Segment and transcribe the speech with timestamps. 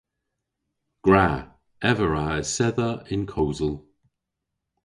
[1.03, 1.27] Gwra.
[1.89, 3.75] Ev a wra esedha yn kosel.